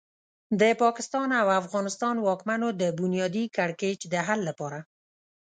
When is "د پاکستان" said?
0.59-1.27